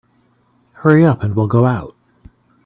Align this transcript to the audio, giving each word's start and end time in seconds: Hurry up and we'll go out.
Hurry 0.73 1.05
up 1.05 1.21
and 1.21 1.35
we'll 1.35 1.45
go 1.45 1.65
out. 1.65 1.95